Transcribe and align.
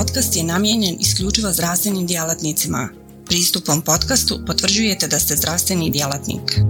podcast 0.00 0.36
je 0.36 0.44
namijenjen 0.44 0.96
isključivo 1.00 1.52
zdravstvenim 1.52 2.06
djelatnicima. 2.06 2.88
Pristupom 3.26 3.82
podcastu 3.82 4.38
potvrđujete 4.46 5.06
da 5.08 5.18
ste 5.18 5.36
zdravstveni 5.36 5.90
djelatnik. 5.90 6.60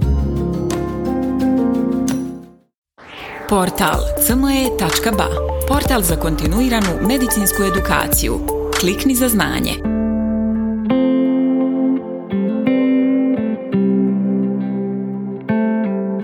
Portal 3.48 4.00
cme.ba 4.26 5.28
Portal 5.68 6.02
za 6.02 6.16
kontinuiranu 6.16 6.88
medicinsku 7.08 7.62
edukaciju. 7.62 8.40
Klikni 8.80 9.14
za 9.14 9.28
znanje. 9.28 9.72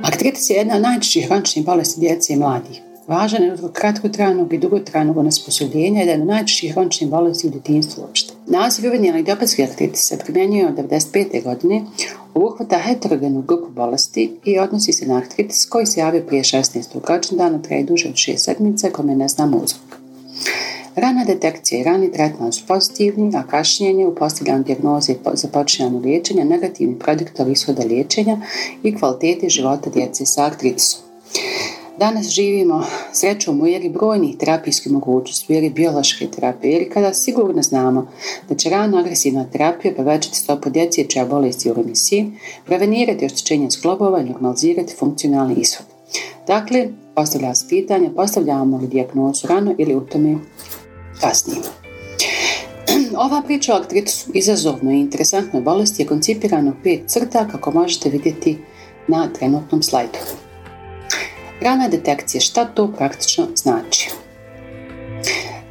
Artritis 0.04 0.50
je 0.50 0.54
jedna 0.54 0.76
od 0.76 0.82
najčešćih 0.82 1.26
hroničnih 1.26 1.64
bolesti 1.64 2.00
djece 2.00 2.32
i 2.32 2.36
mladih. 2.36 2.85
Važan 3.06 3.42
je 3.42 3.52
od 3.52 3.72
kratkotrajnog 3.72 4.52
i 4.52 4.58
dugotrajnog 4.58 5.16
onesposobljenja 5.16 6.00
jedan 6.00 6.20
od 6.20 6.26
najčešćih 6.26 6.72
hroničnih 6.72 7.10
bolesti 7.10 7.46
u 7.46 7.50
djetinjstvu 7.50 8.02
uopšte. 8.02 8.34
Naziv 8.46 8.88
uvednjena 8.88 9.18
idiopatski 9.18 9.62
artritis 9.62 10.08
se 10.08 10.18
primjenjuje 10.18 10.66
od 10.66 10.74
1995. 10.74 11.44
godine 11.44 11.84
obuhvata 12.34 12.78
heterogenu 12.78 13.42
grupu 13.42 13.70
bolesti 13.70 14.32
i 14.44 14.58
odnosi 14.58 14.92
se 14.92 15.06
na 15.06 15.16
artritis 15.16 15.66
koji 15.66 15.86
se 15.86 16.00
javio 16.00 16.22
prije 16.22 16.42
16. 16.42 17.00
rođendana, 17.08 17.62
traje 17.62 17.84
duže 17.84 18.08
od 18.08 18.14
6 18.14 18.36
sedmica 18.36 18.90
kome 18.90 19.16
ne 19.16 19.28
znamo 19.28 19.56
uzrok. 19.56 20.00
Rana 20.96 21.24
detekcija 21.24 21.80
i 21.80 21.84
rani 21.84 22.12
tretman 22.12 22.52
su 22.52 22.66
pozitivni, 22.66 23.36
a 23.36 23.42
kašnjenje 23.42 24.06
u 24.06 24.14
postavljanju 24.14 24.64
dijagnoze 24.64 25.12
i 25.12 25.16
započinjanju 25.32 25.98
liječenja 25.98 26.44
negativni 26.44 26.98
prediktor 26.98 27.48
ishoda 27.48 27.84
liječenja 27.84 28.40
i 28.82 28.96
kvalitete 28.96 29.48
života 29.48 29.90
djece 29.90 30.26
sa 30.26 30.44
artritisom. 30.44 31.00
Danas 31.98 32.28
živimo 32.28 32.84
srećom 33.12 33.60
u 33.60 33.66
eri 33.66 33.88
brojnih 33.88 34.36
terapijskih 34.36 34.92
mogućnosti, 34.92 35.52
u 35.52 35.56
eri 35.56 35.70
biološke 35.70 36.26
terapije, 36.30 36.72
jer 36.72 36.92
kada 36.92 37.14
sigurno 37.14 37.62
znamo 37.62 38.08
da 38.48 38.54
će 38.54 38.70
rano 38.70 38.98
agresivna 38.98 39.46
terapija 39.52 39.94
povećati 39.94 40.36
stopu 40.36 40.70
djece 40.70 41.04
čija 41.04 41.24
bolesti 41.24 41.70
u 41.70 41.74
remisiji, 41.74 42.32
prevenirati 42.66 43.26
oštećenje 43.26 43.70
sklobova 43.70 44.20
i 44.20 44.24
normalizirati 44.24 44.94
funkcionalni 44.98 45.54
ishod. 45.54 45.86
Dakle, 46.46 46.88
postavlja 47.14 47.54
se 47.54 47.68
pitanje, 47.68 48.10
postavljamo 48.16 48.76
li 48.76 48.86
dijagnozu 48.86 49.46
rano 49.46 49.74
ili 49.78 49.94
u 49.94 50.00
tome 50.00 50.36
kasnije. 51.20 51.60
Ova 53.26 53.42
priča 53.46 53.74
o 53.74 53.76
artritisu 53.76 54.30
izazovno 54.34 54.92
i 54.92 55.00
interesantnoj 55.00 55.62
bolesti 55.62 56.02
je 56.02 56.06
koncipirana 56.06 56.70
u 56.70 56.82
pet 56.82 57.00
crta 57.06 57.48
kako 57.48 57.70
možete 57.70 58.10
vidjeti 58.10 58.58
na 59.08 59.32
trenutnom 59.32 59.82
slajdu. 59.82 60.18
Rana 61.60 61.88
detekcija, 61.88 62.40
šta 62.40 62.64
to 62.64 62.92
praktično 62.92 63.46
znači? 63.54 64.10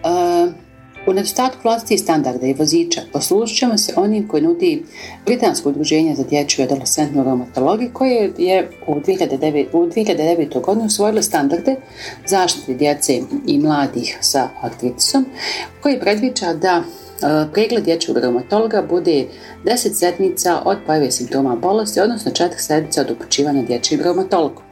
E, 0.03 0.65
u 1.07 1.13
nedostatku 1.13 1.59
vlastitih 1.63 1.99
standarda 1.99 2.47
i 2.47 2.53
voziča 2.53 3.01
poslužit 3.13 3.57
ćemo 3.57 3.77
se 3.77 3.93
onim 3.95 4.27
koji 4.27 4.43
nudi 4.43 4.83
Britansko 5.25 5.69
udruženje 5.69 6.15
za 6.15 6.23
dječju 6.23 6.61
i 6.61 6.65
adolescentnu 6.65 7.23
reumatologiju 7.23 7.89
koje 7.93 8.31
je 8.37 8.69
u 8.87 8.95
2009, 8.95 9.65
u 9.73 9.85
2009. 9.85 10.61
godinu 10.61 10.85
usvojilo 10.85 11.21
standarde 11.21 11.75
zaštite 12.27 12.73
djece 12.73 13.19
i 13.47 13.59
mladih 13.59 14.17
sa 14.21 14.49
artritisom 14.61 15.25
koji 15.81 15.99
predviđa 15.99 16.53
da 16.53 16.83
e, 16.83 17.51
pregled 17.53 17.83
dječjeg 17.83 18.17
reumatologa 18.17 18.81
bude 18.81 19.27
10 19.65 19.93
sedmica 19.93 20.61
od 20.65 20.77
pojave 20.85 21.11
simptoma 21.11 21.55
bolesti, 21.55 21.99
odnosno 21.99 22.31
4 22.31 22.49
sedmica 22.57 23.01
od 23.01 23.11
upućivanja 23.11 23.63
dječjeg 23.63 24.01
reumatologu. 24.01 24.64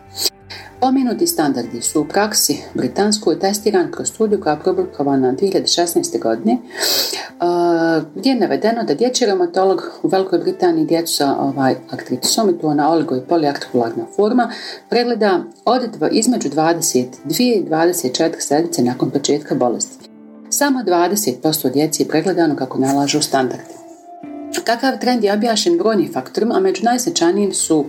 Pomenuti 0.84 1.28
standardi 1.28 1.82
su 1.82 2.02
u 2.02 2.06
praksi 2.06 2.58
britanskoj 2.74 3.40
testiran 3.40 3.92
kroz 3.92 4.08
studiju 4.08 4.42
koja 4.42 4.54
je 4.54 4.60
publikovana 4.64 5.34
2016. 5.34 6.20
godine 6.20 6.58
gdje 8.16 8.30
je 8.30 8.40
navedeno 8.40 8.84
da 8.84 8.94
dječji 8.94 9.28
reumatolog 9.28 9.82
u 10.04 10.08
Velikoj 10.08 10.40
Britaniji 10.40 10.86
djecu 10.86 11.14
sa 11.14 11.36
ovaj, 11.40 11.76
aktritisom 11.92 12.50
i 12.50 12.60
to 12.60 12.74
na 12.74 12.92
oligo 12.92 13.16
i 13.16 13.22
poliartikularna 13.30 14.06
forma 14.16 14.52
pregleda 14.90 15.44
od 15.66 15.82
između 16.12 16.50
22 16.50 17.06
i 17.40 17.66
24 17.70 18.32
sedmice 18.40 18.84
nakon 18.84 19.12
početka 19.12 19.56
bolesti. 19.56 20.10
Samo 20.50 20.80
20% 20.80 21.74
djeci 21.74 22.04
je 22.04 22.08
pregledano 22.08 22.56
kako 22.56 22.80
nalažu 22.80 23.22
standardi. 23.22 23.83
Takav 24.66 25.00
trend 25.00 25.24
je 25.24 25.34
objašen 25.34 25.78
brojnim 25.78 26.14
faktorima, 26.14 26.56
a 26.56 26.60
među 26.60 26.84
najznačajnijim 26.84 27.54
su 27.54 27.86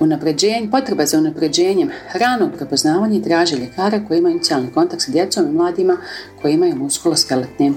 unapređenje, 0.00 0.68
potreba 0.70 1.06
za 1.06 1.18
unapređenjem 1.18 1.90
ranog 2.14 2.50
prepoznavanja 2.56 3.18
i 3.18 3.22
traže 3.22 3.56
ljekara 3.56 4.04
koji 4.08 4.18
imaju 4.18 4.34
inicijalni 4.34 4.72
kontakt 4.72 5.02
sa 5.02 5.12
djecom 5.12 5.48
i 5.48 5.52
mladima 5.52 5.96
koji 6.42 6.54
imaju 6.54 6.76
muskuloskeletne 6.76 7.72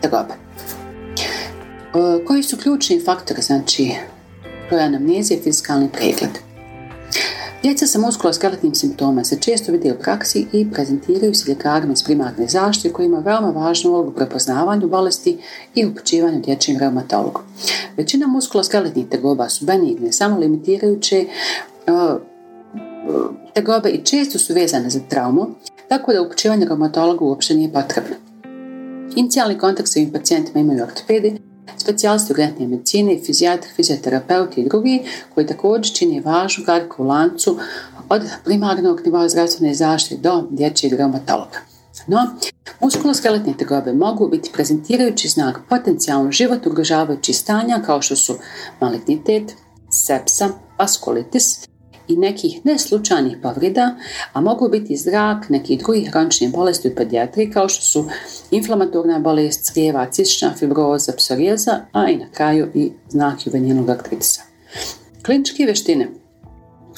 tegobe. 0.00 0.34
E, 0.34 2.24
koji 2.24 2.42
su 2.42 2.56
ključni 2.56 3.00
faktori, 3.04 3.42
znači, 3.42 3.90
to 4.70 4.76
je 4.76 4.84
anamnezija 4.84 5.38
i 5.38 5.42
fizikalni 5.42 5.88
pregled. 5.92 6.49
Djeca 7.62 7.86
sa 7.86 7.98
muskuloskeletnim 7.98 8.74
simptoma 8.74 9.24
se 9.24 9.38
često 9.40 9.72
vide 9.72 9.92
u 9.92 10.02
praksi 10.02 10.46
i 10.52 10.70
prezentiraju 10.70 11.34
se 11.34 11.50
ljekarima 11.50 11.92
iz 11.92 12.02
primarne 12.04 12.46
zaštite 12.48 12.92
koji 12.92 13.06
ima 13.06 13.18
veoma 13.18 13.50
važnu 13.50 13.90
ulogu 13.90 14.10
prepoznavanju 14.10 14.88
bolesti 14.88 15.38
i 15.74 15.86
upućivanju 15.86 16.40
dječjim 16.40 16.78
reumatologu. 16.78 17.40
Većina 17.96 18.26
muskuloskeletnih 18.26 19.08
tegoba 19.08 19.48
su 19.48 19.64
benigne, 19.64 20.12
samo 20.12 20.38
limitirajuće 20.38 21.26
tegobe 23.54 23.90
i 23.90 24.04
često 24.04 24.38
su 24.38 24.54
vezane 24.54 24.90
za 24.90 25.00
traumu, 25.08 25.46
tako 25.88 26.12
da 26.12 26.22
upućivanje 26.22 26.66
reumatologu 26.66 27.24
uopće 27.24 27.54
nije 27.54 27.72
potrebno. 27.72 28.16
Inicijalni 29.16 29.58
kontakt 29.58 29.88
sa 29.88 30.00
ovim 30.00 30.12
pacijentima 30.12 30.60
imaju 30.60 30.82
ortopedi, 30.82 31.49
specijalisti 31.76 32.32
urgentne 32.32 32.66
medicine, 32.66 33.18
fizijatri, 33.26 33.70
fizioterapeuti 33.76 34.60
i 34.60 34.68
drugi 34.68 35.02
koji 35.34 35.46
također 35.46 35.94
čini 35.94 36.20
važnu 36.20 36.64
kariku 36.64 37.02
u 37.02 37.06
lancu 37.06 37.58
od 38.08 38.22
primarnog 38.44 39.00
nivoa 39.04 39.28
zdravstvene 39.28 39.74
zaštite 39.74 40.20
do 40.20 40.46
dječjeg 40.50 40.92
reumatologa. 40.92 41.58
No, 42.06 42.18
muskuloskeletne 42.80 43.54
tegobe 43.58 43.92
mogu 43.92 44.28
biti 44.28 44.50
prezentirajući 44.52 45.28
znak 45.28 45.60
potencijalno 45.68 46.32
život 46.32 46.66
ugrožavajući 46.66 47.32
stanja 47.32 47.82
kao 47.86 48.02
što 48.02 48.16
su 48.16 48.34
malignitet, 48.80 49.56
sepsa, 49.90 50.48
vaskulitis 50.78 51.69
i 52.10 52.16
nekih 52.16 52.60
neslučajnih 52.64 53.36
povreda, 53.42 53.96
a 54.32 54.40
mogu 54.40 54.68
biti 54.68 54.96
zrak 54.96 55.48
nekih 55.48 55.78
drugih 55.78 56.10
hroničnih 56.10 56.52
bolesti 56.52 56.88
u 56.88 56.94
pedijatriji 56.94 57.50
kao 57.50 57.68
što 57.68 57.82
su 57.82 58.04
inflamatorna 58.50 59.18
bolest 59.18 59.64
crijeva, 59.64 60.10
cistična 60.10 60.54
fibroza, 60.58 61.12
psorijeza, 61.16 61.80
a 61.92 62.10
i 62.10 62.16
na 62.16 62.26
kraju 62.30 62.68
i 62.74 62.92
znak 63.08 63.46
juvenilnog 63.46 63.90
artritisa. 63.90 64.42
Kliničke 65.24 65.64
vještine 65.64 66.08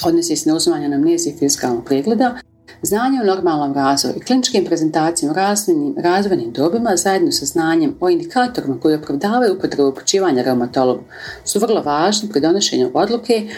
odnosi 0.04 0.36
se 0.36 0.50
na 0.50 0.56
uzimanje 0.56 0.94
amnezije 0.94 1.36
fiskalnog 1.38 1.84
pregleda, 1.84 2.38
Znanje 2.84 3.20
o 3.20 3.24
normalnom 3.24 3.74
razvoju 3.74 4.14
i 4.16 4.20
kliničkim 4.20 4.64
prezentacijama 4.64 5.34
razvojnim, 5.34 5.94
razvojnim 5.98 6.52
dobima 6.52 6.96
zajedno 6.96 7.32
sa 7.32 7.44
znanjem 7.44 7.96
o 8.00 8.08
indikatorima 8.08 8.80
koji 8.80 8.94
opravdavaju 8.94 9.54
upotrebu 9.54 9.88
upućivanja 9.88 10.42
reumatologu 10.42 11.02
su 11.44 11.58
vrlo 11.58 11.82
važni 11.82 12.28
pri 12.28 12.40
donošenju 12.40 12.90
odluke 12.94 13.48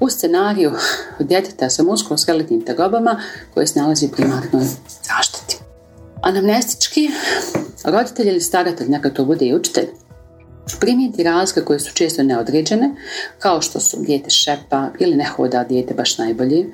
u 0.00 0.08
scenariju 0.08 0.72
djeteta 1.18 1.70
sa 1.70 1.82
muskuloskeletnim 1.82 2.64
tegobama 2.64 3.20
koje 3.54 3.66
se 3.66 3.80
nalazi 3.80 4.06
u 4.06 4.10
primarnoj 4.10 4.64
zaštiti. 5.02 5.58
Anamnestički, 6.22 7.10
roditelj 7.84 8.28
ili 8.28 8.40
staratelj, 8.40 8.88
neka 8.88 9.10
to 9.10 9.24
bude 9.24 9.46
i 9.46 9.54
učitelj, 9.54 9.88
primijeti 10.80 11.22
razlike 11.22 11.66
koje 11.66 11.80
su 11.80 11.94
često 11.94 12.22
neodređene, 12.22 12.90
kao 13.38 13.62
što 13.62 13.80
su 13.80 13.96
dijete 14.00 14.30
šepa 14.30 14.88
ili 14.98 15.16
ne 15.16 15.24
hoda 15.24 15.64
dijete 15.64 15.94
baš 15.94 16.18
najbolje. 16.18 16.58
E, 16.58 16.66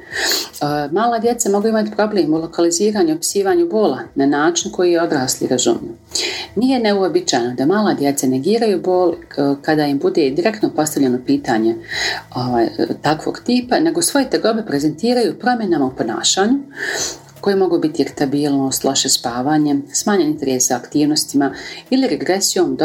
mala 0.93 1.19
djeca 1.19 1.51
mogu 1.51 1.69
imati 1.69 1.91
problem 1.97 2.35
u 2.35 2.39
lokaliziranju 2.39 3.19
i 3.61 3.65
bola 3.71 3.99
na 4.15 4.27
način 4.27 4.73
koji 4.73 4.93
je 4.93 5.03
odrasli 5.03 5.47
razumiju. 5.47 5.93
Nije 6.57 6.79
neuobičajeno 6.79 7.55
da 7.55 7.67
mala 7.67 7.95
djeca 7.95 8.27
negiraju 8.27 8.81
bol 8.81 9.13
e, 9.13 9.15
kada 9.63 9.87
im 9.87 9.99
bude 9.99 10.31
direktno 10.31 10.71
postavljeno 10.77 11.19
pitanje 11.27 11.77
ovaj, 12.35 12.69
takvog 13.03 13.41
tipa, 13.47 13.81
nego 13.81 14.03
svoje 14.03 14.31
tegobe 14.31 14.63
prezentiraju 14.67 15.39
promjenama 15.39 15.87
u 15.87 15.97
ponašanju, 15.97 16.59
koje 17.41 17.57
mogu 17.57 17.79
biti 17.79 18.03
iritabilnost, 18.03 18.85
loše 18.85 19.09
spavanje, 19.09 19.77
smanjen 19.93 20.29
interes 20.29 20.69
za 20.69 20.77
aktivnostima 20.77 21.55
ili 21.91 22.09
regresijom 22.09 22.79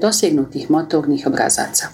dosegnutih 0.00 0.70
motornih 0.70 1.26
obrazaca. 1.26 1.86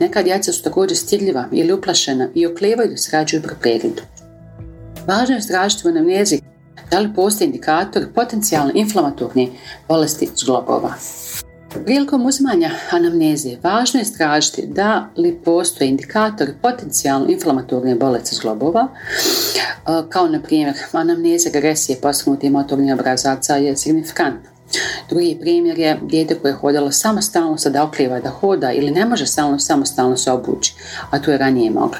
Neka 0.00 0.22
djeca 0.22 0.52
su 0.52 0.62
također 0.62 0.96
stidljiva 0.96 1.44
ili 1.52 1.72
uplašena 1.72 2.28
i 2.34 2.46
oklevaju 2.46 2.90
da 2.90 2.96
srađuju 2.96 3.42
pri 3.42 3.54
pregledu. 3.60 4.02
Važno 5.06 5.34
je 5.34 5.42
stražiti 5.42 5.88
u 5.88 5.90
anamnezi 5.90 6.40
da 6.90 6.98
li 6.98 7.14
postoje 7.14 7.46
indikator 7.46 8.06
potencijalne 8.14 8.72
inflamatorne 8.74 9.48
bolesti 9.88 10.28
zglobova. 10.36 10.94
Prilikom 11.70 12.26
uzimanja 12.26 12.70
anamnezije 12.90 13.58
važno 13.62 14.00
je 14.00 14.02
istražiti 14.02 14.66
da 14.66 15.08
li 15.16 15.40
postoje 15.44 15.88
indikatori 15.88 16.52
potencijalno 16.62 17.28
inflamatorne 17.28 17.94
bolesti 17.94 18.34
zglobova, 18.34 18.88
kao 20.08 20.28
na 20.28 20.42
primjer 20.42 20.74
anamnezija 20.92 21.52
agresije 21.56 22.00
postignutih 22.00 22.50
motornih 22.50 22.94
obrazaca 22.94 23.56
je 23.56 23.76
signifikantna. 23.76 24.50
Drugi 25.08 25.38
primjer 25.40 25.78
je 25.78 25.98
dijete 26.02 26.34
koje 26.34 26.50
je 26.50 26.56
hodalo 26.56 26.92
samostalno, 26.92 27.58
sada 27.58 27.84
oklijeva 27.84 28.20
da 28.20 28.30
hoda 28.30 28.72
ili 28.72 28.90
ne 28.90 29.06
može 29.06 29.26
stalno 29.26 29.58
samostalno 29.58 30.16
se 30.16 30.32
obući, 30.32 30.74
a 31.10 31.18
to 31.18 31.30
je 31.30 31.38
ranije 31.38 31.70
moglo. 31.70 31.98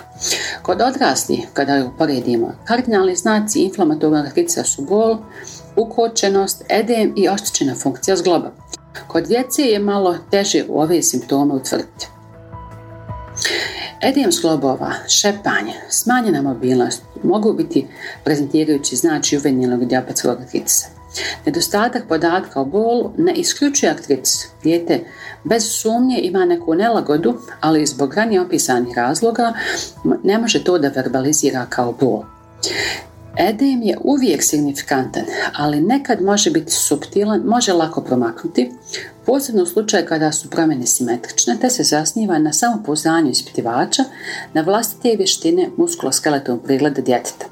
Kod 0.62 0.80
odrasli, 0.80 1.46
kada 1.52 1.86
uporedimo, 1.94 2.52
kardinalni 2.64 3.16
znaci 3.16 3.60
inflamatornog 3.60 4.26
artritisa 4.26 4.64
su 4.64 4.82
bol, 4.82 5.18
ukočenost, 5.76 6.64
edem 6.68 7.12
i 7.16 7.28
oštećena 7.28 7.74
funkcija 7.74 8.16
zgloba. 8.16 8.50
Kod 9.06 9.26
djece 9.26 9.62
je 9.62 9.78
malo 9.78 10.16
teže 10.30 10.64
ove 10.68 11.02
simptome 11.02 11.54
utvrditi. 11.54 12.08
Edem 14.02 14.32
zglobova, 14.32 14.92
šepanje, 15.08 15.74
smanjena 15.88 16.42
mobilnost 16.42 17.02
mogu 17.22 17.52
biti 17.52 17.86
prezentirajući 18.24 18.96
znači 18.96 19.34
juvenilnog 19.34 19.84
dijapetskog 19.84 20.40
artritisa. 20.40 20.86
Nedostatak 21.46 22.02
podatka 22.08 22.60
o 22.60 22.64
bolu 22.64 23.12
ne 23.18 23.32
isključuje 23.32 23.90
artritis. 23.90 24.46
Dijete 24.62 25.04
bez 25.44 25.64
sumnje 25.70 26.18
ima 26.18 26.44
neku 26.44 26.74
nelagodu, 26.74 27.38
ali 27.60 27.86
zbog 27.86 28.14
ranije 28.14 28.40
opisanih 28.40 28.96
razloga 28.96 29.52
ne 30.24 30.38
može 30.38 30.64
to 30.64 30.78
da 30.78 30.88
verbalizira 30.88 31.66
kao 31.68 31.92
bol. 31.92 32.22
Edem 33.38 33.82
je 33.82 33.98
uvijek 34.04 34.42
signifikantan, 34.42 35.22
ali 35.56 35.80
nekad 35.80 36.22
može 36.22 36.50
biti 36.50 36.72
subtilan, 36.72 37.40
može 37.40 37.72
lako 37.72 38.00
promaknuti, 38.00 38.72
posebno 39.26 39.62
u 39.62 39.66
slučaju 39.66 40.06
kada 40.08 40.32
su 40.32 40.50
promjene 40.50 40.86
simetrične, 40.86 41.56
te 41.60 41.70
se 41.70 41.82
zasniva 41.82 42.38
na 42.38 42.52
samopouznanju 42.52 43.30
ispitivača, 43.30 44.04
na 44.52 44.60
vlastite 44.60 45.16
vještine 45.16 45.68
muskuloskeletovog 45.76 46.62
pregleda 46.64 47.02
djeteta. 47.02 47.46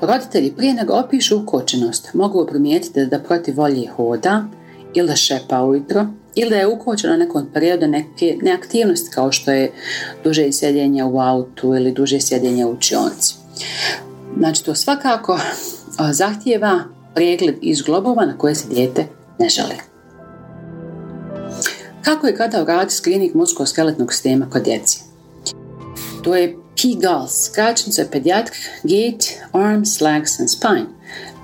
Roditelji 0.00 0.52
prije 0.56 0.74
nego 0.74 0.94
opišu 0.94 1.38
ukočenost 1.38 2.14
mogu 2.14 2.46
primijetiti 2.46 3.06
da 3.06 3.18
protiv 3.18 3.56
volje 3.56 3.88
hoda 3.96 4.44
ili 4.94 5.08
da 5.08 5.16
šepa 5.16 5.62
ujutro 5.62 6.06
ili 6.34 6.50
da 6.50 6.56
je 6.56 6.66
ukočeno 6.66 7.16
nekom 7.16 7.46
periodu 7.54 7.86
neke 7.86 8.36
neaktivnosti 8.42 9.10
kao 9.10 9.32
što 9.32 9.50
je 9.50 9.72
duže 10.24 10.52
sjedjenje 10.52 11.04
u 11.04 11.20
autu 11.20 11.74
ili 11.74 11.92
duže 11.92 12.20
sjedjenje 12.20 12.66
u 12.66 12.70
učionci. 12.70 13.34
Znači 14.38 14.64
to 14.64 14.74
svakako 14.74 15.38
zahtijeva 16.12 16.84
pregled 17.14 17.54
iz 17.60 17.82
globova 17.82 18.26
na 18.26 18.38
koje 18.38 18.54
se 18.54 18.68
dijete 18.68 19.06
ne 19.38 19.48
želi. 19.48 19.74
Kako 22.02 22.26
je 22.26 22.36
kada 22.36 22.62
uraditi 22.62 22.94
screening 22.94 23.34
muskuloskeletnog 23.34 24.12
sistema 24.12 24.50
kod 24.50 24.62
djeci? 24.62 25.00
To 26.22 26.36
je 26.36 26.56
PGALS, 26.76 27.44
skraćenica 27.44 28.04
Pediatric 28.12 28.56
Gait, 28.82 29.24
Arms, 29.52 30.00
Legs 30.00 30.40
and 30.40 30.50
Spine. 30.50 30.86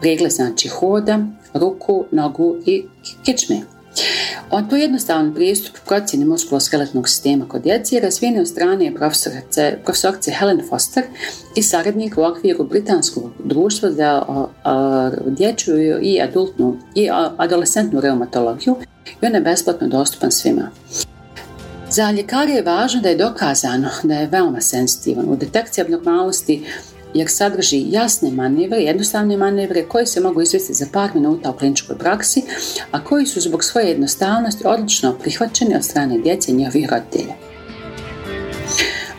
Pregled 0.00 0.32
znači 0.32 0.69
hoda, 0.69 1.19
ruku, 1.55 2.05
nogu 2.11 2.56
i 2.67 2.85
kičme. 3.25 3.74
On 4.50 4.69
to 4.69 4.76
jednostavan 4.76 5.35
pristup 5.35 5.76
procjeni 5.87 6.25
muskuloskeletnog 6.25 7.08
sistema 7.08 7.49
kod 7.49 7.62
djece 7.62 7.94
je 7.94 8.00
razvijen 8.00 8.41
od 8.41 8.49
strane 8.49 8.94
profesorice, 8.94 9.79
profesorice 9.85 10.31
Helen 10.31 10.62
Foster 10.69 11.05
i 11.56 11.62
saradnik 11.62 12.19
u 12.19 12.23
okviru 12.23 12.64
Britanskog 12.64 13.31
društva 13.44 13.91
za 13.91 14.23
dječju 15.26 16.02
i 16.02 16.20
adultnu 16.23 16.76
i 16.94 17.08
adolescentnu 17.37 18.00
reumatologiju 18.00 18.76
i 19.23 19.26
on 19.26 19.35
je 19.35 19.41
besplatno 19.41 19.88
dostupan 19.88 20.31
svima. 20.31 20.70
Za 21.91 22.11
ljekare 22.11 22.52
je 22.52 22.62
važno 22.62 23.00
da 23.00 23.08
je 23.08 23.17
dokazano 23.17 23.88
da 24.02 24.14
je 24.14 24.26
veoma 24.26 24.61
sensitivan 24.61 25.29
u 25.29 25.37
detekciji 25.37 25.85
abnormalnosti 25.85 26.64
jer 27.14 27.31
sadrži 27.31 27.84
jasne 27.90 28.31
manevre, 28.31 28.76
jednostavne 28.76 29.37
manevre 29.37 29.84
koji 29.88 30.06
se 30.06 30.20
mogu 30.20 30.43
izvesti 30.43 30.75
za 30.75 30.87
par 30.93 31.11
minuta 31.14 31.50
u 31.50 31.56
kliničkoj 31.56 31.99
praksi, 31.99 32.43
a 32.90 33.05
koji 33.05 33.26
su 33.26 33.40
zbog 33.40 33.64
svoje 33.64 33.88
jednostavnosti 33.88 34.66
odlično 34.66 35.19
prihvaćeni 35.19 35.76
od 35.76 35.84
strane 35.84 36.19
djece 36.19 36.52
i 36.52 36.55
njihovih 36.55 36.88
roditelja. 36.90 37.34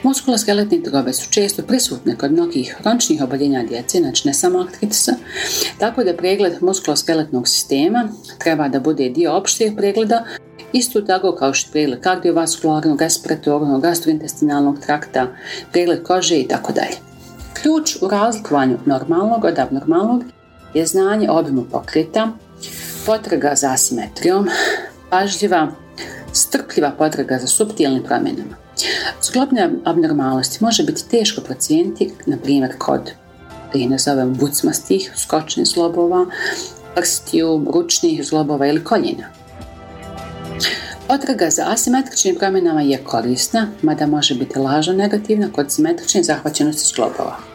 Muskuloskeletne 0.03 0.79
drobe 0.79 1.13
su 1.13 1.29
često 1.29 1.61
prisutne 1.61 2.17
kod 2.17 2.31
mnogih 2.31 2.75
hroničnih 2.79 3.23
oboljenja 3.23 3.63
djece, 3.63 3.99
znači 3.99 4.27
ne 4.27 4.33
samo 4.33 4.59
artritisa, 4.59 5.11
tako 5.79 6.03
da 6.03 6.17
pregled 6.17 6.53
muskuloskeletnog 6.61 7.47
sistema 7.47 8.09
treba 8.39 8.67
da 8.67 8.79
bude 8.79 9.09
dio 9.09 9.33
opšteg 9.33 9.75
pregleda, 9.77 10.25
isto 10.73 11.01
tako 11.01 11.35
kao 11.35 11.53
što 11.53 11.71
pregled 11.71 11.99
kardiovaskularnog, 11.99 13.01
respiratornog, 13.01 13.81
gastrointestinalnog 13.81 14.79
trakta, 14.79 15.27
pregled 15.71 16.03
kože 16.03 16.39
i 16.39 16.47
tako 16.47 16.73
dalje. 16.73 17.14
Ključ 17.65 17.97
u 18.01 18.07
razlikovanju 18.07 18.77
normalnog 18.85 19.45
od 19.45 19.59
abnormalnog 19.59 20.23
je 20.73 20.85
znanje 20.85 21.29
obimu 21.29 21.65
pokreta, 21.71 22.31
potraga 23.05 23.55
za 23.55 23.71
asimetrijom, 23.71 24.47
pažljiva, 25.09 25.67
strpljiva 26.33 26.91
potraga 26.97 27.37
za 27.41 27.47
subtilnim 27.47 28.03
promjenama. 28.03 28.55
Zglobne 29.21 29.71
abnormalnosti 29.85 30.63
može 30.63 30.83
biti 30.83 31.09
teško 31.09 31.41
procijeniti, 31.41 32.13
na 32.25 32.37
primjer 32.37 32.77
kod 32.77 33.11
i 33.73 33.87
nazovem 33.87 34.33
bucmastih, 34.33 35.11
skočnih 35.15 35.67
zlobova, 35.67 36.25
prstiju, 36.95 37.65
ručnih 37.73 38.27
zlobova 38.27 38.67
ili 38.67 38.83
koljena. 38.83 39.25
Potraga 41.07 41.49
za 41.49 41.63
asimetričnim 41.67 42.35
promjenama 42.35 42.81
je 42.81 43.03
korisna, 43.03 43.67
mada 43.81 44.05
može 44.05 44.35
biti 44.35 44.59
lažno 44.59 44.93
negativna 44.93 45.47
kod 45.51 45.71
simetrične 45.71 46.23
zahvaćenosti 46.23 46.93
zglobova. 46.93 47.54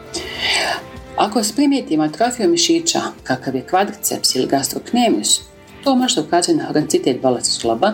Ako 1.17 1.41
primijetimo 1.55 2.03
atrofiju 2.03 2.49
mišića, 2.49 3.01
kakav 3.23 3.55
je 3.55 3.67
kvadriceps 3.67 4.35
ili 4.35 4.47
gastroknemius, 4.47 5.41
to 5.83 5.95
može 5.95 6.21
ukazati 6.21 6.57
na 6.57 6.63
hroncitet 6.63 7.21
bolesti 7.21 7.59
zgloba 7.59 7.93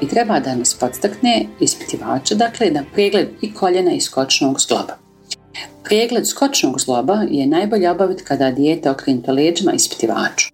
i 0.00 0.08
treba 0.08 0.40
da 0.40 0.54
nas 0.54 0.74
podstakne 0.74 1.46
ispitivača, 1.60 2.34
dakle 2.34 2.70
na 2.70 2.84
pregled 2.94 3.28
i 3.40 3.54
koljena 3.54 3.92
i 3.92 4.00
skočnog 4.00 4.60
zgloba. 4.60 4.96
Pregled 5.84 6.28
skočnog 6.28 6.80
zgloba 6.80 7.22
je 7.30 7.46
najbolje 7.46 7.90
obaviti 7.90 8.24
kada 8.24 8.50
dijete 8.50 8.90
okrenuto 8.90 9.32
leđima 9.32 9.72
ispitivaču. 9.72 10.48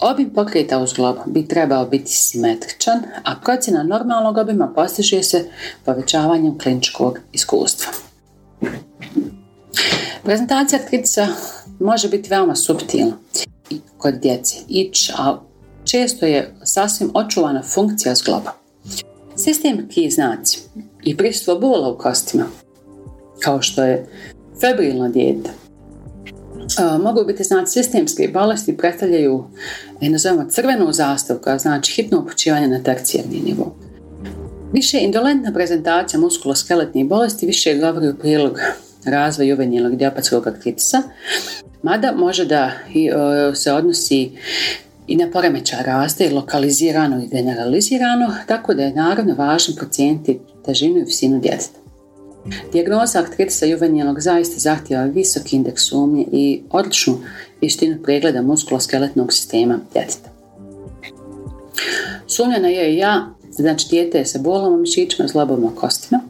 Obim 0.00 0.30
pokreta 0.34 0.78
uz 0.78 0.92
glob 0.92 1.16
bi 1.26 1.48
trebao 1.48 1.86
biti 1.86 2.12
simetričan, 2.12 3.02
a 3.24 3.34
procjena 3.44 3.82
normalnog 3.82 4.36
obima 4.36 4.72
postiže 4.74 5.22
se 5.22 5.44
povećavanjem 5.84 6.58
kliničkog 6.58 7.18
iskustva. 7.32 7.92
Prezentacija 10.24 10.78
artritisa 10.82 11.26
može 11.80 12.08
biti 12.08 12.30
veoma 12.30 12.56
subtilna 12.56 13.12
kod 13.98 14.14
djece, 14.14 14.56
a 15.18 15.38
često 15.84 16.26
je 16.26 16.54
sasvim 16.62 17.10
očuvana 17.14 17.62
funkcija 17.62 18.14
zgloba. 18.14 18.52
Sistemski 19.36 20.10
znaci 20.10 20.58
i 21.04 21.16
prisustvo 21.16 21.58
bola 21.58 21.88
u 21.88 21.98
kostima, 21.98 22.44
kao 23.42 23.62
što 23.62 23.84
je 23.84 24.06
febrilno 24.60 25.08
dijete, 25.08 25.50
mogu 27.00 27.24
biti 27.24 27.44
znaci 27.44 27.72
sistemske 27.72 28.30
bolesti 28.32 28.76
predstavljaju 28.76 29.44
i 30.00 30.08
nazovemo 30.08 30.50
crvenu 30.50 30.92
zastavu 30.92 31.40
koja 31.42 31.58
znači 31.58 31.92
hitno 31.92 32.20
upućivanje 32.20 32.68
na 32.68 32.82
tercijarni 32.82 33.40
nivo. 33.40 33.76
Više 34.72 34.98
indolentna 35.00 35.52
prezentacija 35.52 36.20
muskuloskeletnih 36.20 37.06
bolesti 37.06 37.46
više 37.46 37.78
govori 37.78 38.08
u 38.08 38.14
prilog 38.14 38.58
razvoj 39.04 39.48
juvenilnog 39.48 39.96
dijapatskog 39.96 40.46
artritisa, 40.46 41.02
mada 41.82 42.12
može 42.16 42.44
da 42.44 42.72
se 43.54 43.72
odnosi 43.72 44.30
i 45.06 45.16
na 45.16 45.30
poremeća 45.30 45.76
raste 45.84 46.26
i 46.26 46.32
lokalizirano 46.32 47.22
i 47.24 47.28
generalizirano, 47.28 48.34
tako 48.46 48.74
da 48.74 48.82
je 48.82 48.94
naravno 48.94 49.34
važno 49.34 49.74
procijeniti 49.76 50.40
težinu 50.64 50.98
i 50.98 51.04
visinu 51.04 51.40
djeteta. 51.40 51.78
Dijagnoza 52.72 53.18
artritisa 53.18 53.66
juvenilnog 53.66 54.20
zaista 54.20 54.58
zahtjeva 54.58 55.04
visok 55.04 55.52
indeks 55.52 55.82
sumnje 55.82 56.26
i 56.32 56.62
odličnu 56.70 57.18
vještinu 57.60 58.02
pregleda 58.02 58.42
muskuloskeletnog 58.42 59.32
sistema 59.32 59.78
djeteta. 59.92 60.30
Sumnja 62.26 62.58
na 62.58 62.68
ja, 62.68 63.26
znači 63.50 63.88
dijete 63.90 64.18
je 64.18 64.26
sa 64.26 64.38
bolom 64.38 64.80
mišićima, 64.80 65.28
zlobom 65.28 65.74
kostima, 65.74 66.20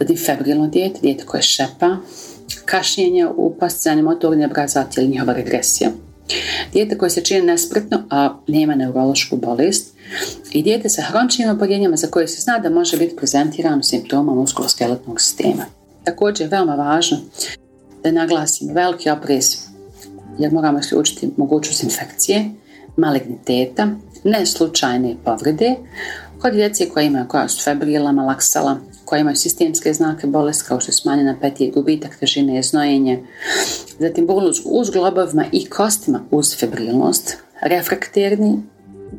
zatim 0.00 0.16
febrilno 0.16 0.66
dijete, 0.66 1.00
dijete 1.02 1.24
koje 1.24 1.42
šepa, 1.42 1.96
kašnjenje 2.64 3.26
u 3.36 3.56
postizanju 3.60 4.02
motorne 4.02 4.46
obrazacije 4.46 5.04
ili 5.04 5.12
njihova 5.12 5.32
regresija, 5.32 5.90
dijete 6.72 6.98
koje 6.98 7.10
se 7.10 7.24
čini 7.24 7.42
nespretno, 7.42 8.02
a 8.10 8.38
nema 8.46 8.74
neurološku 8.74 9.36
bolest, 9.36 9.94
i 10.52 10.62
dijete 10.62 10.88
sa 10.88 11.02
hroničnim 11.02 11.50
oboljenjama 11.50 11.96
za 11.96 12.06
koje 12.06 12.28
se 12.28 12.40
zna 12.40 12.58
da 12.58 12.70
može 12.70 12.96
biti 12.96 13.16
prezentirano 13.16 13.82
simptoma 13.82 14.34
muskuloskeletnog 14.34 15.20
sistema. 15.20 15.64
Također 16.04 16.44
je 16.44 16.48
veoma 16.48 16.74
važno 16.74 17.18
da 18.02 18.10
naglasim 18.10 18.68
veliki 18.74 19.10
oprez 19.10 19.56
jer 20.38 20.52
moramo 20.52 20.78
isključiti 20.78 21.30
mogućnost 21.36 21.82
infekcije, 21.82 22.50
maligniteta, 22.96 23.88
neslučajne 24.24 25.16
povrede, 25.24 25.74
kod 26.44 26.52
djece 26.52 26.88
koja 26.88 27.04
imaju 27.04 27.28
koja 27.28 27.48
su 27.48 27.64
febrila, 27.64 28.12
malaksala, 28.12 28.76
koja 29.04 29.20
imaju 29.20 29.36
sistemske 29.36 29.92
znake 29.92 30.26
bolesti 30.26 30.64
kao 30.68 30.80
što 30.80 30.90
je 30.90 30.94
smanjena 30.94 31.36
petije, 31.40 31.70
gubitak 31.70 32.16
težine, 32.16 32.62
znojenje, 32.62 33.22
zatim 33.98 34.26
bolest 34.26 34.62
uz 34.64 34.90
globovima 34.90 35.44
i 35.52 35.66
kostima 35.66 36.20
uz 36.30 36.56
febrilnost, 36.58 37.36
refrakterni 37.62 38.62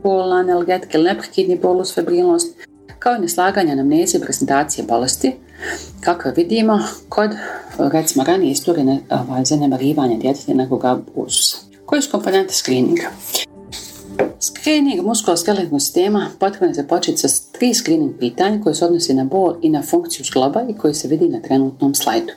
bol 0.04 0.34
analgetike 0.34 0.98
ili 0.98 1.10
neprekidni 1.10 1.58
bolus 1.58 1.96
febrilnost, 1.96 2.58
kao 3.00 3.16
i 3.16 3.20
neslaganje 3.20 3.72
anamneze 3.72 4.20
prezentacije 4.20 4.86
bolesti, 4.88 5.36
kako 6.02 6.30
vidimo 6.36 6.80
kod 7.10 7.32
recimo 7.78 8.24
ranije 8.24 8.52
istorije 8.52 8.98
ovaj, 9.10 9.46
zanemarivanja 9.46 10.18
djeteta 10.18 10.54
nekoga 10.54 11.00
uzusa. 11.16 11.58
Koji 11.86 12.02
su 12.02 12.12
komponente 12.12 12.54
screeninga? 12.54 13.04
Screening 14.46 15.06
muskuloskeletnog 15.06 15.82
sistema 15.82 16.28
potrebno 16.40 16.68
je 16.68 16.74
započeti 16.74 17.18
sa 17.18 17.28
tri 17.52 17.74
screening 17.74 18.14
pitanja 18.20 18.62
koje 18.64 18.76
se 18.76 18.86
odnosi 18.86 19.14
na 19.14 19.24
bol 19.24 19.56
i 19.62 19.70
na 19.70 19.82
funkciju 19.82 20.26
zgloba 20.26 20.62
i 20.70 20.74
koji 20.74 20.94
se 20.94 21.08
vidi 21.08 21.30
na 21.30 21.42
trenutnom 21.42 21.96
slajdu. 21.96 22.32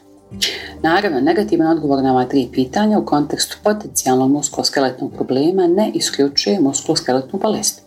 Naravno, 0.83 1.21
negativan 1.21 1.77
odgovor 1.77 2.03
na 2.03 2.13
ova 2.13 2.25
tri 2.25 2.49
pitanja 2.53 2.99
u 2.99 3.05
kontekstu 3.05 3.57
potencijalnog 3.63 4.31
muskuloskeletnog 4.31 5.13
problema 5.13 5.67
ne 5.67 5.91
isključuje 5.95 6.61
muskuloskeletnu 6.61 7.39
bolest. 7.39 7.83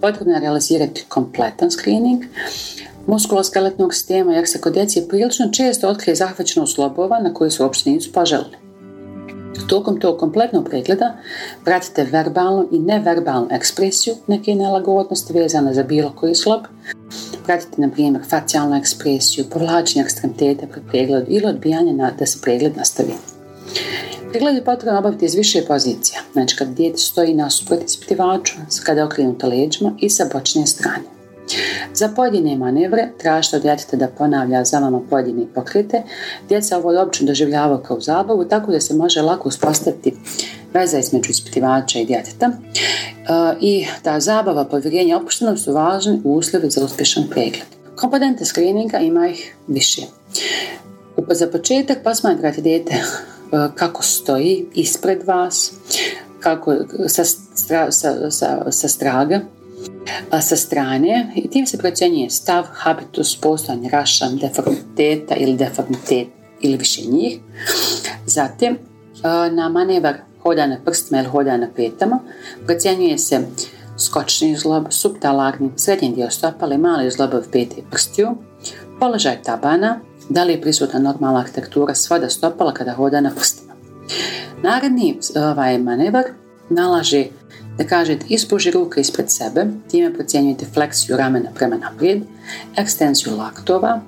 Potrebno 0.00 0.34
je 0.34 0.40
realizirati 0.40 1.04
kompletan 1.08 1.70
screening 1.70 2.22
muskuloskeletnog 3.06 3.94
sistema 3.94 4.32
jer 4.32 4.48
se 4.48 4.60
kod 4.60 4.72
djece 4.72 5.08
prilično 5.08 5.48
često 5.52 5.88
otkrije 5.88 6.14
zahvaćeno 6.14 6.66
slobova 6.66 7.20
na 7.20 7.34
koji 7.34 7.50
su 7.50 7.62
uopšte 7.62 7.90
nisu 7.90 8.12
poželjni. 8.12 8.61
Tokom 9.68 10.00
tog 10.00 10.18
kompletnog 10.18 10.68
pregleda 10.68 11.16
pratite 11.64 12.04
verbalnu 12.04 12.68
i 12.72 12.78
neverbalnu 12.78 13.48
ekspresiju 13.50 14.14
neke 14.26 14.54
nelagodnosti 14.54 15.32
vezane 15.32 15.74
za 15.74 15.82
bilo 15.82 16.12
koji 16.16 16.34
slob. 16.34 16.60
Pratite, 17.44 17.80
na 17.80 17.90
primjer, 17.90 18.22
facijalnu 18.30 18.76
ekspresiju, 18.76 19.44
povlačenje 19.50 20.02
ekstremiteta 20.02 20.66
pri 20.66 20.80
pregledu 20.88 21.26
ili 21.28 21.46
odbijanje 21.46 21.92
na, 21.92 22.10
da 22.18 22.26
se 22.26 22.38
pregled 22.42 22.76
nastavi. 22.76 23.12
Pregled 24.30 24.54
je 24.54 24.64
potrebno 24.64 24.98
obaviti 24.98 25.24
iz 25.24 25.34
više 25.34 25.64
pozicija, 25.66 26.20
znači 26.32 26.56
kad 26.56 26.68
dijete 26.68 26.98
stoji 26.98 27.34
nasuprot 27.34 27.84
ispitivaču, 27.84 28.54
kada 28.84 29.00
je 29.00 29.04
okrenuto 29.04 29.48
leđima 29.48 29.92
i 29.98 30.10
sa 30.10 30.26
bočne 30.32 30.66
strane. 30.66 31.21
Za 31.94 32.08
pojedine 32.08 32.56
manevre 32.56 33.08
tražite 33.18 33.56
od 33.56 33.62
djeteta 33.62 33.96
da 33.96 34.08
ponavlja 34.08 34.64
za 34.64 34.78
vama 34.78 35.00
pojedine 35.10 35.46
pokrete. 35.54 36.02
Djeca 36.48 36.78
ovo 36.78 37.02
obično 37.02 37.26
doživljavaju 37.26 37.78
kao 37.78 38.00
zabavu, 38.00 38.44
tako 38.44 38.72
da 38.72 38.80
se 38.80 38.94
može 38.94 39.22
lako 39.22 39.48
uspostaviti 39.48 40.14
veza 40.74 40.98
između 40.98 41.30
ispitivača 41.30 41.98
i 41.98 42.04
djeteta. 42.04 42.46
E, 42.46 43.56
I 43.60 43.86
ta 44.02 44.20
zabava, 44.20 44.64
povjerenje, 44.64 45.16
opuštenost 45.16 45.64
su 45.64 45.72
važni 45.72 46.20
uslovi 46.24 46.70
za 46.70 46.84
uspješan 46.84 47.24
pregled. 47.30 47.66
Komponente 47.96 48.44
screeninga 48.44 48.98
ima 48.98 49.28
ih 49.28 49.56
više. 49.68 50.02
Za 51.28 51.46
početak 51.46 52.02
posmatrate 52.04 52.60
dijete 52.60 52.94
e, 52.94 53.02
kako 53.74 54.02
stoji 54.02 54.66
ispred 54.74 55.26
vas, 55.26 55.72
kako 56.40 56.74
sa, 57.08 57.24
sa, 57.54 57.90
sa, 58.30 58.70
sa 58.70 58.88
straga, 58.88 59.40
sa 60.40 60.56
strane 60.56 61.32
i 61.34 61.50
tim 61.50 61.66
se 61.66 61.78
procjenjuje 61.78 62.30
stav, 62.30 62.64
habitus, 62.72 63.36
postojanje 63.40 63.90
raša, 63.90 64.28
deformiteta 64.40 65.34
ili 65.34 65.56
deformitet 65.56 66.28
ili 66.60 66.76
više 66.76 67.02
njih. 67.02 67.38
Zatim, 68.26 68.78
na 69.52 69.68
manevar 69.68 70.14
hoda 70.42 70.66
na 70.66 70.76
prstima 70.84 71.20
ili 71.20 71.28
hoda 71.28 71.56
na 71.56 71.68
petama 71.76 72.18
procjenjuje 72.64 73.18
se 73.18 73.40
skočni 73.98 74.56
zlob, 74.56 74.86
subtalarni, 74.90 75.70
srednji 75.76 76.12
dio 76.14 76.30
stopala 76.30 76.74
i 76.74 76.78
mali 76.78 77.10
zlobovi 77.10 77.44
pete 77.52 77.76
prstiju, 77.90 78.28
položaj 79.00 79.42
tabana, 79.42 80.00
da 80.28 80.44
li 80.44 80.52
je 80.52 80.60
prisutna 80.60 80.98
normalna 80.98 81.40
arhitektura 81.40 81.94
svoda 81.94 82.28
stopala 82.28 82.74
kada 82.74 82.92
hoda 82.92 83.20
na 83.20 83.30
prstima. 83.34 83.72
Naredni 84.62 85.18
ovaj 85.36 85.78
manevar 85.78 86.24
nalaže 86.68 87.24
da 87.78 87.84
kažete 87.84 88.26
ispuži 88.28 88.70
ruke 88.70 89.00
ispred 89.00 89.30
sebe, 89.30 89.66
time 89.90 90.14
procjenjujete 90.14 90.66
fleksiju 90.74 91.16
ramena 91.16 91.50
prema 91.54 91.76
naprijed, 91.76 92.22
ekstenziju 92.76 93.36
laktova, 93.36 94.00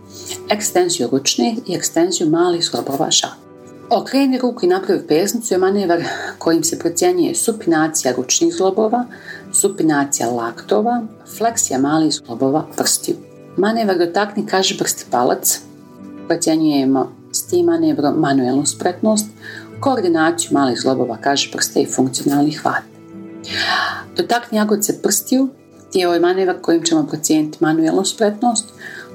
ekstenziju 0.51 1.09
ručnih 1.13 1.59
i 1.67 1.75
ekstenziju 1.75 2.29
malih 2.31 2.65
slobova 2.65 3.11
šaka. 3.11 3.45
Okreni 3.91 4.39
ruku 4.39 4.67
i 4.67 4.69
napravi 4.69 5.07
pesnicu 5.07 5.55
je 5.55 5.59
manevar 5.59 6.03
kojim 6.39 6.65
se 6.65 6.79
procjenjuje 6.79 7.35
supinacija 7.35 8.15
ručnih 8.17 8.55
zglobova, 8.55 9.05
supinacija 9.53 10.31
laktova, 10.31 11.03
fleksija 11.39 11.79
malih 11.79 12.13
zglobova 12.13 12.67
prstiju. 12.77 13.17
Manevar 13.57 13.99
dotakni 13.99 14.47
kaži 14.47 14.79
prsti 14.79 15.05
palac, 15.11 15.61
procjenjujemo 16.27 17.13
s 17.33 17.47
tim 17.47 17.67
manevrom 17.67 18.21
manuelnu 18.21 18.67
spretnost, 18.67 19.27
koordinaciju 19.81 20.51
malih 20.53 20.79
zglobova 20.81 21.17
kaži 21.17 21.51
prste 21.53 21.83
i 21.83 21.87
funkcionalni 21.87 22.53
hvat. 22.53 22.94
Dotakni 24.17 24.59
jagodice 24.59 25.03
prstiju, 25.03 25.49
je 25.95 26.07
ovaj 26.07 26.21
manevar 26.21 26.61
kojim 26.61 26.83
ćemo 26.83 27.07
procijeniti 27.07 27.59
manuelnu 27.61 28.05
spretnost, 28.05 28.65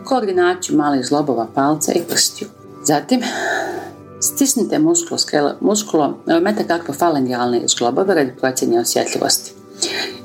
koordinaciju 0.05 0.77
malih 0.77 1.05
zlobova 1.05 1.47
palca 1.55 1.91
i 1.91 2.01
prstiju. 2.09 2.47
Zatim, 2.85 3.21
stisnite 4.21 4.79
muskulo, 4.79 5.19
muskulo 5.61 6.23
metakarpofalengialne 6.41 7.61
zglobove 7.67 8.15
radi 8.15 8.33
procjenje 8.39 8.79
osjetljivosti. 8.79 9.51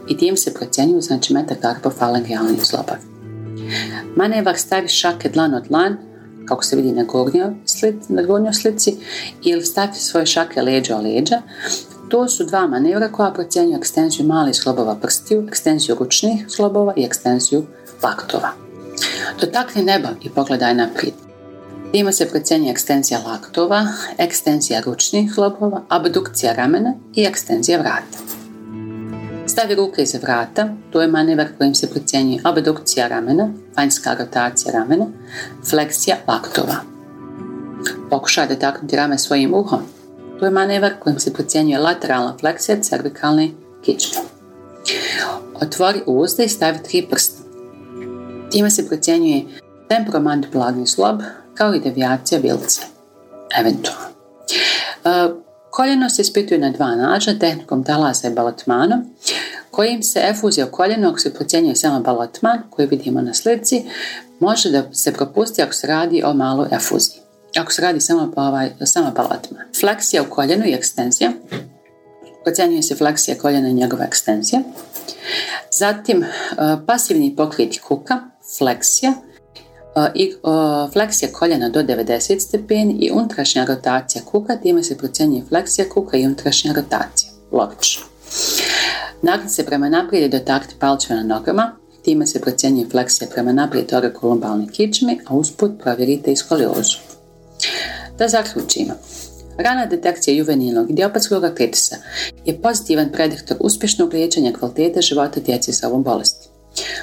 I 0.08 0.16
tim 0.16 0.36
se 0.36 0.54
procjenjuju 0.54 1.00
znači 1.00 1.34
metakarpofalengialni 1.34 2.58
zglobovi. 2.64 2.98
Manevar 4.16 4.58
stavi 4.58 4.88
šake 4.88 5.28
dlan 5.28 5.54
od 5.54 5.64
dlan, 5.68 5.96
kako 6.46 6.64
se 6.64 6.76
vidi 6.76 6.92
na 6.92 7.04
gornjoj 7.04 7.54
slici, 7.64 8.12
na 8.12 8.22
gornjoj 8.22 8.52
slici, 8.52 8.96
ili 9.42 9.64
stavi 9.64 9.94
svoje 9.94 10.26
šake 10.26 10.62
leđa 10.62 10.96
o 10.96 11.00
leđa, 11.00 11.42
to 12.08 12.28
su 12.28 12.44
dva 12.44 12.66
manevra 12.66 13.12
koja 13.12 13.30
procjenjuju 13.30 13.76
ekstenziju 13.76 14.26
malih 14.26 14.56
slobova 14.56 14.94
prstiju, 14.94 15.44
ekstenziju 15.48 15.96
ručnih 15.98 16.46
slobova 16.48 16.92
i 16.96 17.04
ekstenziju 17.04 17.66
laktova. 18.02 18.48
Dotakni 19.40 19.82
nebo 19.82 20.08
i 20.22 20.30
pogledaj 20.30 20.74
naprijed. 20.74 21.14
Ima 21.92 22.12
se 22.12 22.28
procjenjuje 22.28 22.70
ekstenzija 22.70 23.20
laktova, 23.26 23.86
ekstenzija 24.18 24.80
ručnih 24.80 25.34
slobova, 25.34 25.82
abdukcija 25.88 26.52
ramena 26.52 26.94
i 27.14 27.24
ekstenzija 27.24 27.78
vrata. 27.78 28.18
Stavi 29.46 29.74
ruke 29.74 30.02
iza 30.02 30.18
vrata, 30.18 30.68
to 30.90 31.02
je 31.02 31.08
manevar 31.08 31.48
kojim 31.58 31.74
se 31.74 31.90
procjenjuje 31.90 32.40
abdukcija 32.44 33.08
ramena, 33.08 33.48
vanjska 33.76 34.16
rotacija 34.18 34.72
ramena, 34.72 35.06
fleksija 35.70 36.16
laktova. 36.28 36.76
Pokušaj 38.10 38.48
dotaknuti 38.48 38.96
rame 38.96 39.18
svojim 39.18 39.54
uhom, 39.54 39.80
je 40.46 40.50
manevar 40.50 40.92
kojim 41.00 41.18
se 41.18 41.32
procjenjuje 41.32 41.78
lateralna 41.78 42.36
fleksija 42.40 42.80
cervikalne 42.82 43.50
kičme. 43.84 44.22
Otvori 45.62 46.02
uzda 46.06 46.42
i 46.42 46.48
stavi 46.48 46.78
tri 46.82 47.06
prsta. 47.10 47.42
Time 48.50 48.70
se 48.70 48.88
procjenjuje 48.88 49.44
temporomandibularni 49.88 50.86
slob 50.86 51.20
kao 51.54 51.74
i 51.74 51.80
devijacija 51.80 52.40
bilce. 52.40 52.80
Eventualno. 53.58 54.06
E, 55.04 55.10
koljeno 55.70 56.10
se 56.10 56.22
ispituje 56.22 56.60
na 56.60 56.70
dva 56.70 56.94
načina, 56.94 57.38
tehnikom 57.38 57.84
talasa 57.84 58.28
i 58.28 58.34
balatmanom, 58.34 59.04
kojim 59.70 60.02
se 60.02 60.20
efuzija 60.30 60.66
koljenog 60.66 61.20
se 61.20 61.34
procjenjuje 61.34 61.76
samo 61.76 62.00
balatman, 62.00 62.62
koji 62.70 62.88
vidimo 62.88 63.20
na 63.20 63.34
slici, 63.34 63.84
može 64.40 64.70
da 64.70 64.92
se 64.92 65.12
propusti 65.12 65.62
ako 65.62 65.72
se 65.72 65.86
radi 65.86 66.22
o 66.24 66.34
maloj 66.34 66.68
efuziji 66.70 67.23
ako 67.56 67.72
se 67.72 67.82
radi 67.82 68.00
samo, 68.00 68.32
pa 68.34 68.42
ovaj, 68.42 68.70
samo 68.84 69.12
palatima. 69.14 69.60
Fleksija 69.80 70.22
u 70.22 70.30
koljenu 70.30 70.66
i 70.66 70.72
ekstenzija. 70.72 71.32
Ocjenjuje 72.46 72.82
se 72.82 72.94
fleksija 72.94 73.38
koljena 73.38 73.68
i 73.68 73.74
njegova 73.74 74.04
ekstenzija. 74.04 74.60
Zatim 75.78 76.22
e, 76.22 76.26
pasivni 76.86 77.36
pokrit 77.36 77.80
kuka, 77.80 78.20
fleksija, 78.58 79.12
e, 79.96 80.10
i 80.14 80.24
e, 80.24 80.32
fleksija 80.92 81.32
koljena 81.32 81.68
do 81.68 81.82
90 81.82 82.38
stepeni 82.40 82.92
i 83.00 83.10
unutrašnja 83.10 83.64
rotacija 83.64 84.22
kuka, 84.24 84.56
time 84.56 84.82
se 84.82 84.98
procjenjuje 84.98 85.44
fleksija 85.48 85.88
kuka 85.88 86.16
i 86.16 86.26
unutrašnja 86.26 86.72
rotacija. 86.72 87.30
Logično. 87.52 88.04
Nakon 89.22 89.48
se 89.48 89.66
prema 89.66 89.88
naprijed 89.88 90.30
dotakti 90.30 90.74
palčeva 90.78 91.20
na 91.20 91.34
nogama, 91.34 91.76
time 92.02 92.26
se 92.26 92.40
procjenjuje 92.40 92.88
fleksija 92.90 93.28
prema 93.32 93.52
naprijed 93.52 93.92
orokolumbalne 93.92 94.66
kičme, 94.72 95.18
a 95.26 95.34
usput 95.34 95.72
provjerite 95.82 96.32
iskoliozu. 96.32 97.13
Da 98.18 98.28
zaključimo. 98.28 98.94
Rana 99.58 99.86
detekcija 99.86 100.36
juvenilnog 100.36 100.90
idiopatskog 100.90 101.44
artritisa 101.44 101.96
je 102.44 102.62
pozitivan 102.62 103.12
prediktor 103.12 103.56
uspješnog 103.60 104.14
liječenja 104.14 104.52
kvalitete 104.52 105.02
života 105.02 105.40
djece 105.40 105.72
sa 105.72 105.88
ovom 105.88 106.02
bolesti. 106.02 106.48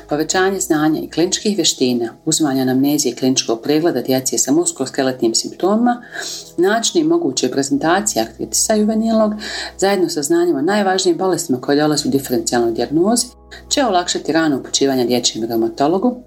Povećanje 0.10 0.60
znanja 0.60 1.00
i 1.02 1.10
kliničkih 1.10 1.58
vještina, 1.58 2.14
uzimanja 2.26 2.62
anamnezije 2.62 3.12
i 3.12 3.16
kliničkog 3.16 3.62
pregleda 3.62 4.02
djece 4.02 4.38
sa 4.38 4.52
muskuloskeletnim 4.52 5.36
simptomima, 5.36 6.04
način 6.58 7.02
i 7.02 7.04
moguće 7.04 7.52
prezentacije 7.52 8.24
artritisa 8.24 8.74
juvenilnog, 8.74 9.34
zajedno 9.78 10.10
sa 10.10 10.22
znanjima 10.22 10.62
najvažnijim 10.62 11.18
bolestima 11.18 11.62
koje 11.62 11.78
dolaze 11.78 12.08
u 12.08 12.12
diferencijalnoj 12.12 12.72
dijagnozi, 12.72 13.28
će 13.70 13.86
olakšati 13.86 14.32
rano 14.32 14.60
upućivanje 14.60 15.06
dječjem 15.06 15.46
reumatologu, 15.46 16.24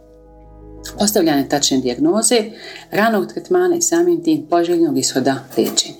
postavljanje 0.99 1.49
tačne 1.49 1.79
dijagnoze, 1.79 2.37
ranog 2.91 3.33
tretmana 3.33 3.77
i 3.77 3.83
samim 3.83 4.25
tim 4.25 4.47
poželjnog 4.51 4.99
ishoda 4.99 5.45
liječenja. 5.57 5.95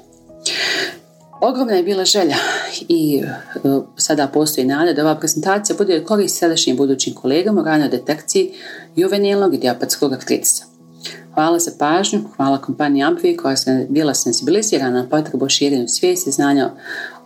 Ogromna 1.41 1.75
je 1.75 1.83
bila 1.83 2.05
želja 2.05 2.37
i 2.89 3.23
e, 3.25 3.69
sada 3.97 4.27
postoji 4.27 4.67
nada 4.67 4.93
da 4.93 5.03
ova 5.03 5.19
prezentacija 5.19 5.77
bude 5.79 6.05
korist 6.05 6.39
sadašnjim 6.39 6.77
budućim 6.77 7.15
kolegama 7.15 7.61
u 7.61 7.65
ranoj 7.65 7.89
detekciji 7.89 8.53
juvenilnog 8.97 9.55
i 9.55 9.59
dijapatskog 9.59 10.13
artritisa. 10.13 10.65
Hvala 11.35 11.59
za 11.59 11.71
pažnju, 11.79 12.21
hvala 12.37 12.61
kompaniji 12.61 13.03
Ampi 13.03 13.37
koja 13.37 13.53
je 13.67 13.87
bila 13.91 14.15
sensibilizirana 14.15 15.03
na 15.03 15.09
potrebu 15.09 15.49
širenju 15.49 15.89
svijesti 15.89 16.31
znanja 16.31 16.71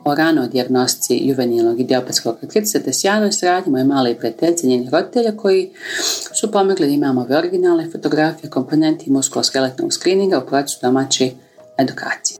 o 0.08 0.14
ranoj 0.14 0.48
dijagnostici 0.48 1.28
juvenilnog 1.28 1.80
i 1.80 1.84
diopatskog 1.84 2.36
artritisa 2.42 2.78
te 2.78 2.92
sjajnoj 2.92 3.32
sradnji 3.32 3.72
moje 3.72 3.84
male 3.84 4.14
prijateljice 4.14 4.66
njenih 4.66 4.90
roditelja 4.92 5.32
koji 5.36 5.70
su 6.34 6.50
pomogli 6.52 6.86
da 6.86 6.92
imamo 6.92 7.20
ove 7.20 7.36
originalne 7.36 7.90
fotografije, 7.92 8.50
komponenti 8.50 9.10
muskuloskeletnog 9.10 9.92
screeninga 9.92 10.38
u 10.38 10.46
procesu 10.46 10.78
domaće 10.82 11.30
edukacije. 11.78 12.38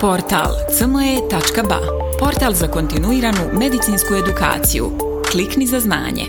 Portal 0.00 0.50
cme.ba 0.78 1.80
Portal 2.18 2.52
za 2.52 2.68
kontinuiranu 2.68 3.38
medicinsku 3.52 4.14
edukaciju. 4.14 4.90
Klikni 5.32 5.66
za 5.66 5.80
znanje. 5.80 6.22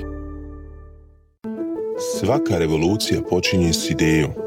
Svaka 2.20 2.58
revolucija 2.58 3.22
počinje 3.30 3.74
s 3.74 3.89
idejom. 3.89 4.47